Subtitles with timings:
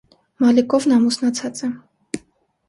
[0.45, 1.71] Մալիկովն ամուսնացած է։